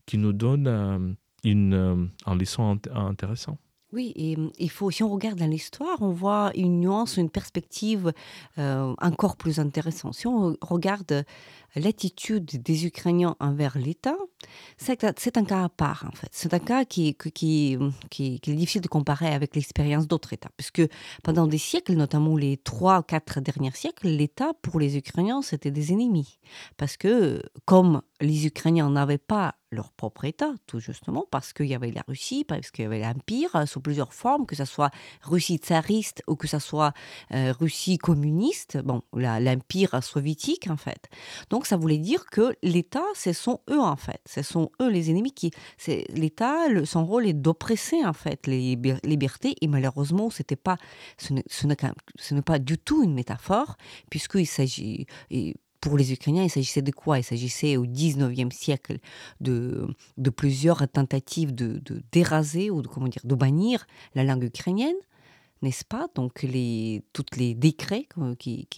[0.05, 0.99] qui nous donne euh,
[1.43, 3.59] une euh, un leçon int intéressant
[3.95, 8.13] Oui, et il faut si on regarde dans l'histoire, on voit une nuance, une perspective
[8.59, 10.15] euh, encore plus intéressante.
[10.15, 11.25] Si on regarde
[11.77, 14.17] l'attitude des Ukrainiens envers l'État,
[14.79, 16.29] c'est un cas à part en fait.
[16.33, 17.79] C'est un cas qui, qui,
[18.11, 20.51] qui, qui est difficile de comparer avec l'expérience d'autres États.
[20.57, 20.83] Puisque
[21.23, 25.93] pendant des siècles, notamment les trois quatre derniers siècles, l'État pour les Ukrainiens c'était des
[25.93, 26.41] ennemis.
[26.77, 31.75] Parce que comme les Ukrainiens n'avaient pas leur propre État, tout justement, parce qu'il y
[31.75, 34.91] avait la Russie, parce qu'il y avait l'Empire, sous plusieurs formes, que ce soit
[35.23, 36.93] Russie tsariste ou que ce soit
[37.33, 41.09] euh, Russie communiste, bon, l'Empire soviétique, en fait.
[41.51, 44.21] Donc, ça voulait dire que l'État, ce sont eux, en fait.
[44.27, 45.51] Ce sont eux les ennemis qui.
[46.09, 50.77] L'État, son rôle est d'oppresser, en fait, les libertés, et malheureusement, c'était pas,
[51.19, 51.33] ce
[52.35, 53.77] n'est pas du tout une métaphore,
[54.11, 55.07] puisqu'il s'agit
[55.85, 57.19] pour les Ukrainiens, il s'agissait de quoi?
[57.19, 58.97] Il s'agissait au 19e siècle
[59.43, 59.87] de,
[60.35, 64.97] plusieurs tentatives de, déraser ou comment dire, de bannir la langue ukrainienne.
[65.63, 66.09] N'est-ce pas?
[66.15, 68.07] Donc les, tous les décrets
[68.39, 68.69] qui,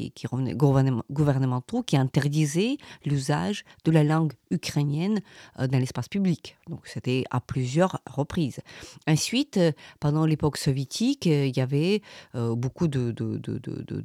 [1.11, 5.21] gouvernementaux qui interdisaient l'usage de la langue ukrainienne
[5.59, 6.57] euh, dans l'espace public.
[6.69, 8.61] Donc c'était à plusieurs reprises.
[9.07, 12.03] Ensuite, euh, pendant l'époque soviétique, euh, il y avait
[12.35, 13.13] beaucoup de,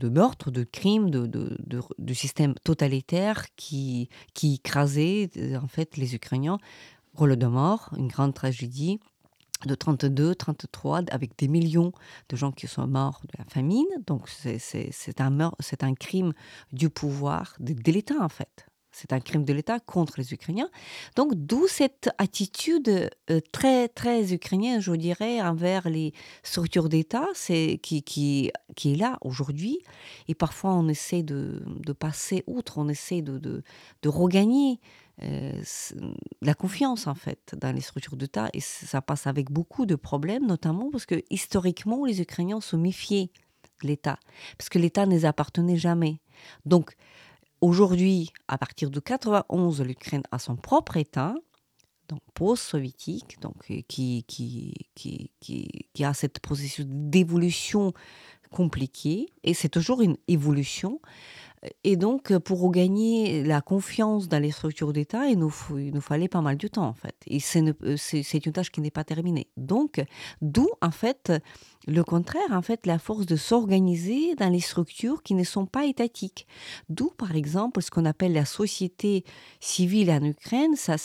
[0.09, 5.29] meurtres, de crimes, de, systèmes totalitaires qui, qui écrasaient
[5.61, 6.57] en fait les Ukrainiens.
[7.19, 8.99] Mort, une grande tragédie
[9.65, 11.91] de 32, 33, avec des millions
[12.29, 13.87] de gens qui sont morts de la famine.
[14.07, 16.33] Donc c'est un, un crime
[16.71, 18.65] du pouvoir, de, l'État en fait.
[18.93, 20.69] C'est un crime de l'État contre les Ukrainiens.
[21.15, 27.77] Donc d'où cette attitude euh, très très ukrainienne, je dirais, envers les structures d'État, qui,
[27.77, 29.79] qui, qui est là aujourd'hui.
[30.27, 33.63] Et parfois on essaie de, de passer outre, on essaie de, de,
[34.01, 34.81] de regagner
[36.41, 40.47] la confiance en fait dans les structures d'État et ça passe avec beaucoup de problèmes,
[40.47, 43.29] notamment parce que historiquement les Ukrainiens se méfiaient
[43.81, 44.17] de l'État
[44.57, 46.19] parce que l'État ne les appartenait jamais.
[46.65, 46.95] Donc
[47.61, 51.35] aujourd'hui, à partir de 91, l'Ukraine a son propre État,
[52.09, 57.93] donc post-soviétique, donc euh, qui, qui, qui, qui, a cette processus d'évolution
[58.51, 60.99] compliquée et c'est toujours une évolution.
[61.83, 66.27] Et donc, pour regagner la confiance dans les structures d'État, il nous, il nous fallait
[66.27, 67.15] pas mal de temps, en fait.
[67.27, 69.47] Et c'est une tâche qui n'est pas terminée.
[69.57, 70.03] Donc,
[70.41, 71.31] d'où, en fait,
[71.87, 75.85] le contraire, en fait, la force de s'organiser dans les structures qui ne sont pas
[75.85, 76.47] étatiques.
[76.89, 79.23] D'où, par exemple, ce qu'on appelle la société
[79.59, 80.75] civile en Ukraine.
[80.75, 80.97] Ça,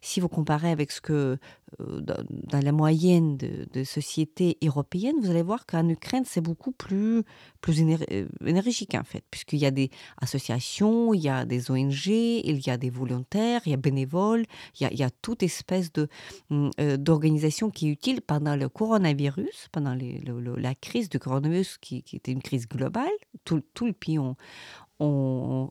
[0.00, 1.38] si vous comparez avec ce que
[1.80, 7.22] euh, dans la moyenne de, sociétés européennes, vous allez voir qu'en Ukraine, c'est beaucoup plus,
[7.60, 12.06] plus euh, énergique, en fait, puisqu'il y a des associations, il y a des ONG,
[12.06, 14.46] il y a des volontaires, il y a bénévoles,
[14.80, 16.08] il y a, toute espèce de,
[16.50, 21.78] hum, euh, d'organisation qui est utile pendant le coronavirus, pendant les la crise du coronavirus,
[21.78, 23.10] qui, était une crise globale,
[23.44, 24.36] tout, tout le pays ont,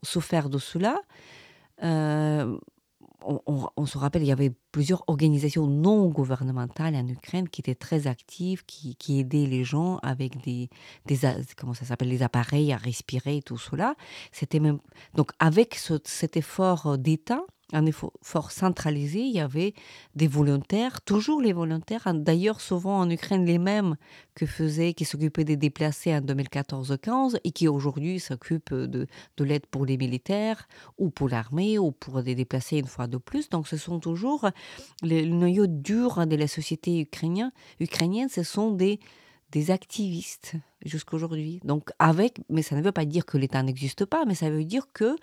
[0.03, 1.01] souffert de cela.
[1.83, 2.57] Euh,
[3.25, 8.07] on, se rappelle, il y avait plusieurs organisations non gouvernementales en Ukraine qui étaient très
[8.07, 10.69] actives, qui, aidaient les gens avec des,
[11.57, 13.95] comment ça s'appelle, les appareils à respirer, tout cela.
[14.31, 14.79] C'était même
[15.15, 17.41] donc avec cet effort d'État,
[17.73, 19.73] un effort centralisé, il y avait
[20.15, 23.95] des volontaires, toujours les volontaires, hein, d'ailleurs souvent en Ukraine les mêmes
[24.35, 29.65] que faisaient, qui s'occupaient des déplacés en 2014-15 et qui aujourd'hui s'occupent de, de l'aide
[29.65, 33.49] pour les militaires ou pour l'armée ou pour des déplacés une fois de plus.
[33.49, 34.49] Donc ce sont toujours
[35.01, 38.99] le noyau dur de la société ukrainienne, ukrainienne ce sont des
[39.51, 40.53] des activistes
[40.83, 41.59] jusqu'aujourd'hui.
[41.63, 44.65] Donc avec, mais ça ne veut pas dire que l'État n'existe pas, mais ça veut
[44.65, 45.15] dire que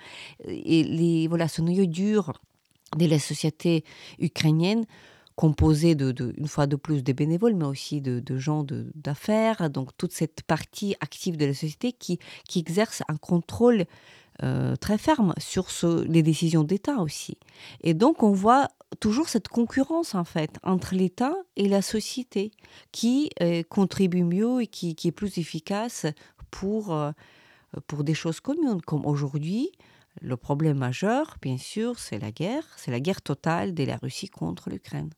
[0.47, 2.33] et les, voilà, ce noyau dur
[2.97, 3.85] de la société
[4.19, 4.85] ukrainienne
[5.35, 10.13] composé de, une fois de plus des bénévoles, mais aussi de, gens d'affaires, donc toute
[10.13, 13.87] cette partie active de la société qui, qui exerce un contrôle
[14.43, 15.69] euh, très ferme sur
[16.07, 17.39] les décisions d'État aussi.
[17.83, 18.69] Et donc on voit
[19.01, 22.53] toujours cette concurrence en fait entre l'État et la société
[22.93, 26.07] qui euh, contribue mieux et qui, est plus efficace
[26.51, 27.11] pour, euh,
[27.87, 28.81] pour des choses communes.
[28.83, 29.71] Comme aujourd'hui,
[30.21, 34.29] le problème majeur, bien sûr, c'est la guerre, c'est la guerre totale de la Russie
[34.29, 35.11] contre l'Ukraine.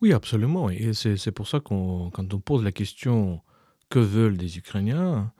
[0.00, 0.70] Oui, absolument.
[0.70, 3.40] Et c'est pour ça qu'on quand on pose la question
[3.88, 5.32] que veulent les Ukrainiens,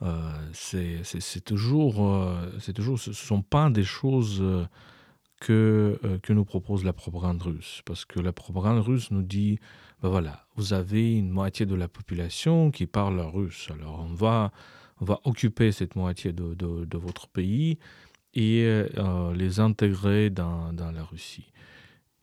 [0.00, 1.96] euh, c'est toujours,
[2.74, 4.42] toujours, ce ne sont pas des choses
[5.50, 7.82] euh, que, nous propose la propagande russe.
[7.84, 9.58] Parce que la propagande russe nous dit,
[10.02, 13.68] ben voilà, vous avez une moitié de la population qui parle russe.
[13.72, 14.52] Alors on va,
[15.00, 17.78] on va occuper cette moitié de, de, de votre pays
[18.34, 21.52] et euh, les intégrer dans, dans, la Russie.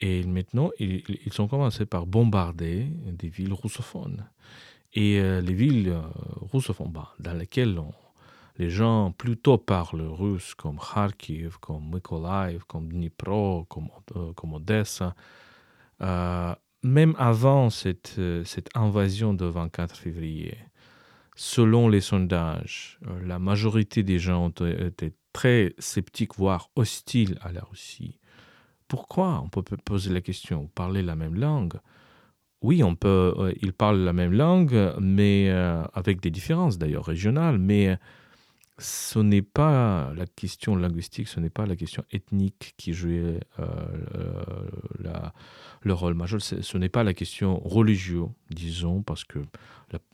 [0.02, 4.26] Et maintenant, ils, ils ont commencé par bombarder des villes russophones.
[4.94, 5.98] Et euh, les villes
[6.54, 7.92] russophones bah, dans lesquelles on,
[8.58, 15.16] les gens plutôt parlent russe, comme Kharkiv, comme Mykolaiv, comme Dnipro, comme, euh, comme Odessa,
[16.02, 20.58] euh, même avant cette, euh, cette invasion de 24 février,
[21.36, 28.20] selon les sondages, la majorité des gens été très sceptiques, voire hostiles à la Russie.
[28.88, 31.74] Pourquoi On peut poser la question, parler la même langue?
[32.62, 37.98] Oui, on peut, ils parlent la même langue, mais avec des différences d'ailleurs régionales, mais
[38.78, 43.66] ce n'est pas la question linguistique, ce n'est pas la question ethnique qui jouait euh,
[45.82, 49.40] le rôle majeur, ce n'est pas la question religieuse, disons, parce que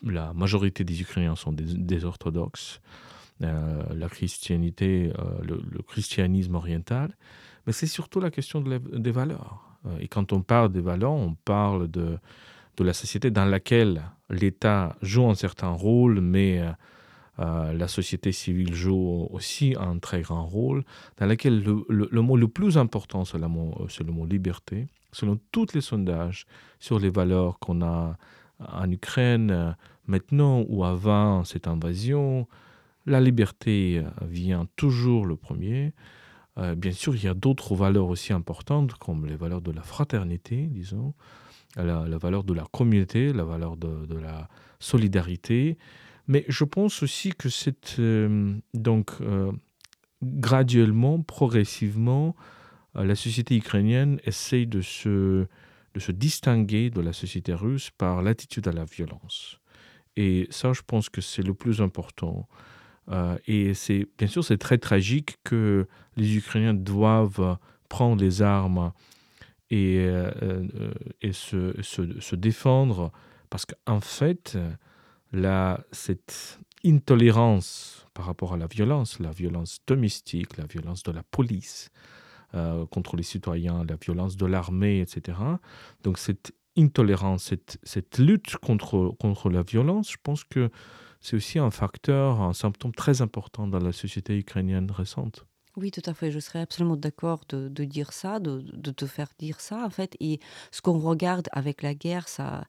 [0.03, 2.81] la, majorité des Ukrainiens sont des, orthodoxes,
[3.41, 7.15] euh, la christianité, euh, le, christianisme oriental,
[7.65, 9.65] mais c'est surtout la question des valeurs.
[9.99, 12.19] Et quand on parle des valeurs, on parle de
[12.79, 16.61] la société dans laquelle l'État joue un certain rôle, mais
[17.39, 20.83] euh, euh, la société civile joue aussi un très grand rôle,
[21.17, 24.87] dans laquelle le, mot le plus important, c'est le, mot liberté.
[25.11, 26.45] Selon tous les sondages
[26.79, 28.17] sur les valeurs qu'on a
[28.59, 29.71] en Ukraine, euh,
[30.07, 32.47] maintenant ou avant cette invasion,
[33.05, 35.93] la liberté vient toujours le premier.
[36.57, 39.81] Euh, bien sûr, il y a d'autres valeurs aussi importantes, comme les valeurs de la
[39.81, 41.13] fraternité, disons,
[41.77, 44.47] la, valeur de la communauté, la valeur de la
[44.79, 45.77] solidarité.
[46.27, 49.51] Mais je pense aussi que c'est euh, donc euh,
[50.23, 52.35] graduellement, progressivement,
[52.95, 55.47] euh, la société ukrainienne essaye de se,
[55.93, 59.59] de se distinguer de la société russe par l'attitude à la violence.
[60.15, 62.47] Et ça, je pense que c'est le plus important.
[63.47, 63.73] Et
[64.17, 67.57] bien sûr, c'est très tragique que les Ukrainiens doivent
[67.89, 68.93] prendre les armes
[69.69, 70.05] et,
[71.21, 73.11] et se, se, se défendre
[73.49, 74.57] parce qu'en fait,
[75.31, 81.23] la, cette intolérance par rapport à la violence, la violence domestique, la violence de la
[81.23, 81.89] police
[82.53, 85.37] euh, contre les citoyens, la violence de l'armée, etc.
[86.03, 90.69] Donc cette intolérance, cette, cette lutte contre, contre la violence, je pense que
[91.19, 95.45] c'est aussi un facteur, un symptôme très important dans la société ukrainienne récente.
[95.77, 96.31] Oui, tout à fait.
[96.31, 100.17] Je serais absolument d'accord de, dire ça, de, te faire dire ça, en fait.
[100.19, 100.39] Et
[100.71, 102.65] ce qu'on regarde avec la guerre, ça,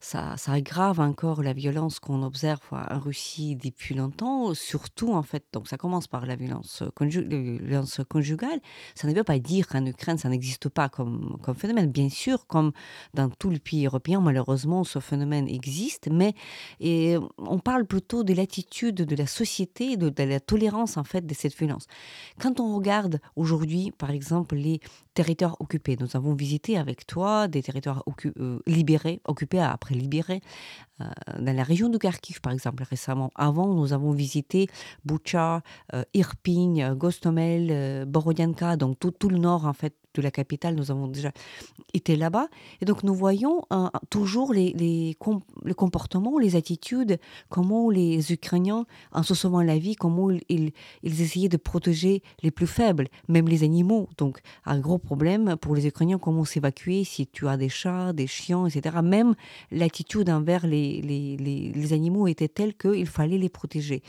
[0.00, 5.44] ça, aggrave encore la violence qu'on observe en Russie depuis longtemps, surtout, en fait.
[5.52, 7.26] Donc, ça commence par la violence, conju
[7.62, 8.60] violence conjugale.
[8.94, 11.90] Ça ne veut pas dire qu'en Ukraine, ça n'existe pas comme, comme phénomène.
[11.90, 12.72] Bien sûr, comme
[13.12, 16.08] dans tous les pays européens, malheureusement, ce phénomène existe.
[16.10, 16.34] Mais
[17.36, 21.54] on parle plutôt de l'attitude de la société, de, la tolérance, en fait, de cette
[21.54, 21.86] violence.
[22.46, 24.78] Quand on regarde aujourd'hui, par exemple, les
[25.14, 30.42] territoires occupés, nous avons visité avec toi des territoires euh, libérés, occupés après libérés,
[31.00, 31.04] euh,
[31.40, 33.32] dans la région de Kharkiv, par exemple, récemment.
[33.34, 34.68] Avant, nous avons visité
[35.04, 40.74] Boucha, euh, Irpin, Gostomel, euh, Borodianka, donc tout le nord, en fait, de la capitale,
[40.74, 41.32] nous avons déjà
[41.94, 42.48] été là-bas.
[42.80, 43.62] Et donc, nous voyons
[44.10, 49.78] toujours les, les, com les comportements, les attitudes, comment les Ukrainiens, en se sauvant la
[49.78, 54.08] vie, comment ils, ils, essayaient de protéger les plus faibles, même les animaux.
[54.18, 58.26] Donc, un gros problème pour les Ukrainiens, comment s'évacuer si tu as des chats, des
[58.26, 58.96] chiens, etc.
[59.02, 59.34] Même
[59.70, 64.02] l'attitude envers les, les animaux était telle qu'il fallait les protéger.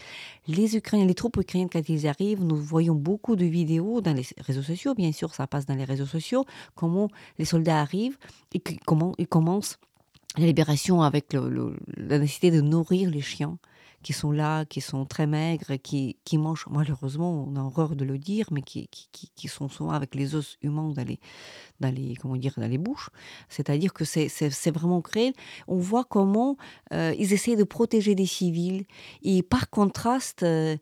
[0.48, 4.26] Les Ukrainiens, les troupes ukrainiennes, quand ils arrivent, nous voyons beaucoup de vidéos dans les
[4.38, 6.46] réseaux sociaux, bien sûr, ça passe dans les réseaux sociaux,
[6.76, 8.18] comment les soldats arrivent
[8.54, 9.78] et comment ils commencent
[10.38, 13.58] la libération avec la nécessité de nourrir les chiens
[14.04, 18.06] qui sont là, qui sont très maigres, qui, qui mangent, malheureusement, on a horreur de
[18.06, 21.20] le dire, mais qui, qui, qui sont souvent avec les os humains dans les,
[21.80, 23.10] dans les, comment dire, dans les bouches.
[23.50, 25.34] C'est-à-dire que c'est vraiment créé.
[25.68, 26.58] On voit comment
[26.94, 28.86] euh, ils essaient de protéger des civils.
[29.24, 30.78] Et par contraste, euh,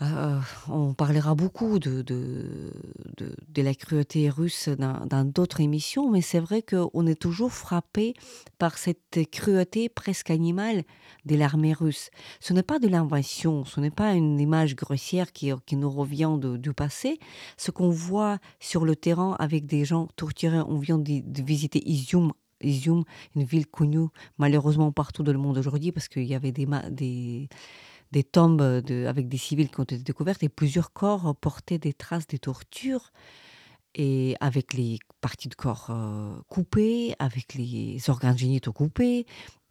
[0.00, 2.02] euh, on parlera beaucoup de,
[3.56, 8.14] la cruauté russe dans d'autres émissions, mais c'est vrai qu'on est toujours frappé
[8.58, 10.82] par cette cruauté presque animale
[11.26, 12.10] de l'armée russe.
[12.40, 16.72] Ce n'est pas de l'invention, ce n'est pas une image grossière qui, nous revient du
[16.72, 17.18] passé.
[17.56, 22.32] Ce qu'on voit sur le terrain avec des gens torturés, on vient de, visiter Izium
[22.64, 23.02] Izium,
[23.34, 24.06] une ville connue
[24.38, 27.48] malheureusement partout dans le monde aujourd'hui parce qu'il y avait des,
[28.12, 31.94] des tombes de, avec des civils qui ont été découvertes et plusieurs corps portaient des
[31.94, 33.10] traces de torture
[33.94, 39.26] et avec les parties de corps euh, coupées, avec les organes génitaux coupés.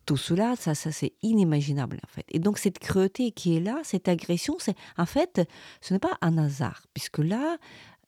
[0.05, 2.25] Tout cela, ça, ça c'est inimaginable en fait.
[2.29, 5.41] Et donc cette cruauté qui est là, cette agression, c'est en fait,
[5.79, 7.57] ce n'est pas un hasard, puisque là,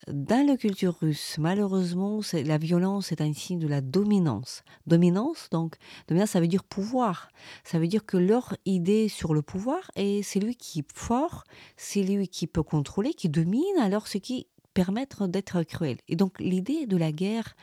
[0.07, 4.63] dans la culture russe, malheureusement, la violence est un signe de la dominance.
[4.85, 5.75] Dominance, donc,
[6.07, 7.29] dominance, ça veut dire pouvoir.
[7.63, 11.45] Ça veut dire que leur idée sur le pouvoir est c'est lui qui est fort,
[11.77, 15.97] c'est lui qui peut contrôler, qui domine, alors ce qui permet d'être cruel.
[16.07, 17.55] Et donc, l'idée de la guerre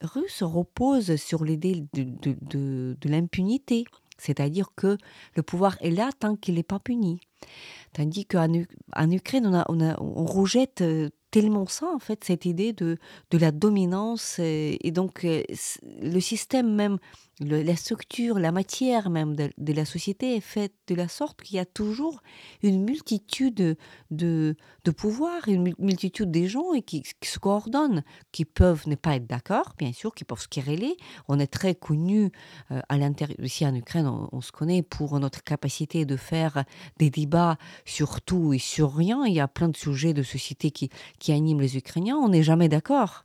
[0.00, 3.84] russe repose sur l'idée de, de, de, l'impunité.
[4.18, 4.96] C'est-à-dire que
[5.34, 7.20] le pouvoir est là tant qu'il n'est pas puni.
[7.92, 8.50] Tandis qu'en
[8.94, 10.82] en Ukraine, on, on, on rejette
[11.36, 12.96] tellement ça, en fait, cette idée de,
[13.30, 14.38] de la dominance.
[14.38, 15.42] Et, et donc, euh,
[16.00, 16.96] le système même,
[17.40, 21.58] la structure, la matière même de, la société est faite de la sorte qu'il y
[21.58, 22.22] a toujours
[22.62, 23.76] une multitude
[24.10, 29.16] de, de pouvoirs, une multitude des gens et qui, se coordonnent, qui peuvent ne pas
[29.16, 30.96] être d'accord, bien sûr, qui peuvent se quereller.
[31.28, 32.32] On est très connu
[32.70, 36.64] euh, à l'intérieur, ici en Ukraine, on, on, se connaît pour notre capacité de faire
[36.96, 39.26] des débats sur tout et sur rien.
[39.26, 42.16] Il y a plein de sujets de société qui, qui qui anime les Ukrainiens.
[42.16, 43.24] On n'est jamais d'accord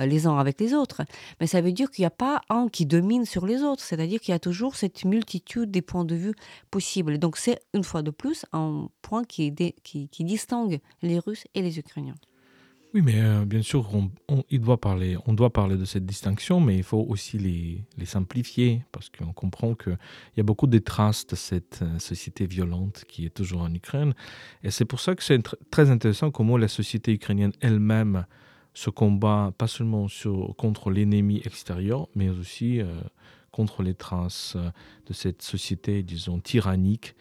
[0.00, 1.02] les uns avec les autres.
[1.40, 4.20] Mais ça veut dire qu'il n'y a pas un qui domine sur les autres, c'est-à-dire
[4.20, 6.34] qu'il y a toujours cette multitude des points de vue
[6.70, 7.18] possibles.
[7.18, 9.52] Donc c'est une fois de plus un point qui,
[10.20, 12.16] distingue les Russes et les Ukrainiens.
[12.94, 16.76] Oui, mais euh, bien sûr, on, doit parler, on doit parler de cette distinction, mais
[16.76, 19.98] il faut aussi les, les simplifier parce qu'on comprend qu'il
[20.36, 24.14] y a beaucoup de traces de cette euh, société violente qui est toujours en Ukraine.
[24.62, 28.24] Et c'est pour ça que c'est très intéressant comment la société ukrainienne elle-même
[28.76, 30.06] se combat pas seulement
[30.58, 33.00] contre l'ennemi extérieur, mais aussi euh,
[33.50, 34.68] contre les traces euh,
[35.06, 37.16] de cette société, disons, tyrannique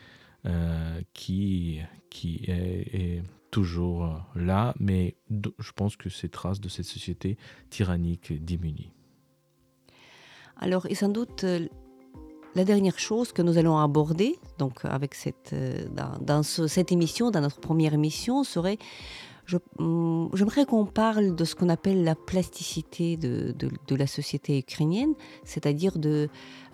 [0.45, 1.79] euh, qui,
[2.09, 7.37] qui est, toujours là, mais je pense que ces traces de cette société
[7.69, 8.91] tyrannique diminuent.
[10.57, 11.45] Alors, et sans doute,
[12.55, 15.55] la dernière chose que nous allons aborder, donc avec cette,
[16.19, 18.77] dans, ce, cette émission, dans notre première émission, serait
[19.77, 23.53] Hum, j'aimerais qu'on parle de ce qu'on appelle la plasticité de,
[23.95, 25.93] la société ukrainienne, c'est-à-dire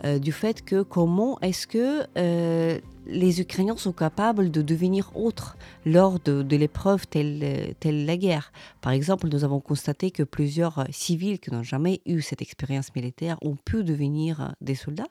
[0.04, 5.58] euh, du fait que comment est-ce que euh, les Ukrainiens sont capables de devenir autres
[5.86, 8.52] lors de, l'épreuve telle, telle, la guerre.
[8.82, 13.38] Par exemple, nous avons constaté que plusieurs civils qui n'ont jamais eu cette expérience militaire
[13.42, 15.10] ont pu devenir des soldats.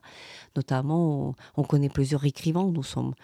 [0.56, 2.70] Notamment, on connaît plusieurs écrivains.
[2.70, 3.14] Nous sommes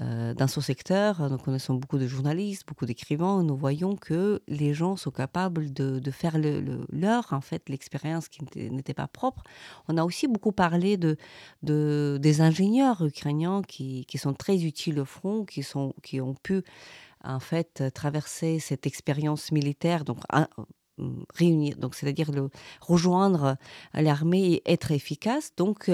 [0.00, 3.44] dans ce secteur, nous connaissons beaucoup de journalistes, beaucoup d'écrivains.
[3.44, 8.44] Nous voyons que les gens sont capables de, faire le, leur, en fait, l'expérience qui
[8.56, 9.42] n'était pas propre.
[9.86, 11.16] On a aussi beaucoup parlé de,
[11.62, 16.34] de des ingénieurs ukrainiens qui, qui sont très utiles au front, qui, sont, qui ont
[16.34, 16.62] pu
[17.22, 20.18] en fait traverser cette expérience militaire, donc
[21.34, 22.30] réunir, donc c'est-à-dire
[22.80, 23.56] rejoindre
[23.94, 25.52] l'armée et être efficace.
[25.56, 25.90] Donc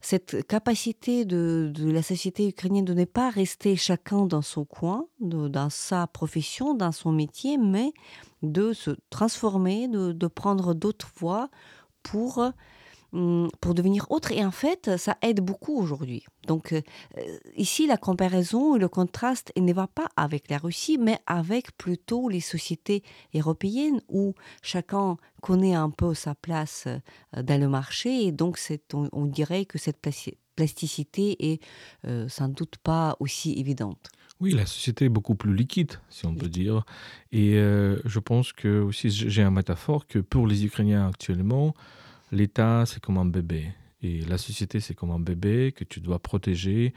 [0.00, 5.06] cette capacité de, de, la société ukrainienne de ne pas rester chacun dans son coin,
[5.20, 7.92] dans sa profession, dans son métier, mais
[8.42, 11.48] de se transformer, de, de prendre d'autres voies
[12.02, 12.52] pour
[13.12, 14.32] pour devenir autre.
[14.32, 16.24] Et en fait, ça aide beaucoup aujourd'hui.
[16.46, 16.80] Donc euh,
[17.56, 22.28] ici, la comparaison et le contraste ne va pas avec la Russie, mais avec plutôt
[22.28, 23.02] les sociétés
[23.34, 28.26] européennes où chacun connaît un peu sa place euh, dans le marché.
[28.26, 28.58] Et donc,
[28.92, 30.00] on, on, dirait que cette
[30.56, 31.62] plasticité est
[32.06, 34.10] euh, sans doute pas aussi évidente.
[34.40, 36.84] Oui, la société est beaucoup plus liquide, si on peut dire.
[37.30, 41.74] Et euh, je pense que aussi, j'ai un métaphore que pour les Ukrainiens actuellement,
[42.30, 43.72] l'État, c'est comme un bébé.
[44.02, 46.94] Et la société, c'est comme un bébé que tu dois protéger.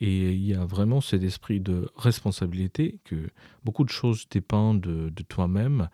[0.00, 3.30] Et il y a vraiment cet esprit de responsabilité que
[3.64, 5.88] beaucoup de choses dépendent de, toi-même,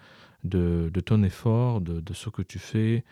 [0.44, 3.04] de, ton effort, de, ce que tu fais.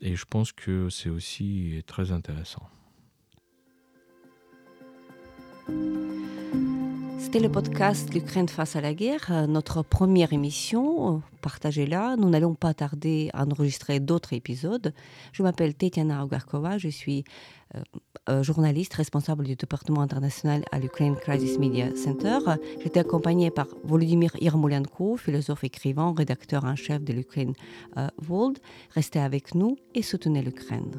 [0.00, 2.68] Et je pense que c'est aussi très intéressant.
[7.20, 11.16] C'était le podcast L'Ukraine face à la guerre, euh, notre première émission.
[11.16, 12.16] Euh, partagez-la.
[12.16, 14.92] Nous n'allons pas tarder à enregistrer d'autres épisodes.
[15.32, 17.24] Je m'appelle Tetiana Ogarkova, je suis
[18.28, 22.38] euh, journaliste responsable du département international à l'Ukraine Crisis Media Center.
[22.82, 27.54] J'étais accompagnée par Volodymyr Yermolenko, philosophe écrivain, rédacteur en chef de l'Ukraine
[27.96, 28.58] euh, World.
[28.94, 30.90] Restez avec nous et soutenez l'Ukraine.